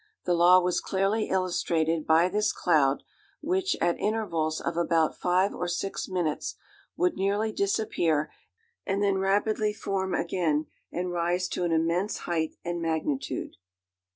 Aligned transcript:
The 0.25 0.33
law 0.33 0.59
was 0.59 0.81
clearly 0.81 1.29
illustrated 1.29 2.07
by 2.07 2.27
this 2.27 2.51
cloud, 2.51 3.03
which, 3.39 3.75
at 3.79 3.99
intervals 3.99 4.59
of 4.59 4.75
about 4.75 5.15
five 5.19 5.53
or 5.53 5.67
six 5.67 6.07
minutes, 6.09 6.55
would 6.97 7.17
nearly 7.17 7.51
disappear 7.51 8.31
and 8.83 9.03
then 9.03 9.19
rapidly 9.19 9.73
form 9.73 10.15
again 10.15 10.65
and 10.91 11.11
rise 11.11 11.47
to 11.49 11.65
an 11.65 11.71
immense 11.71 12.17
height 12.25 12.55
and 12.65 12.81
magnitude. 12.81 13.57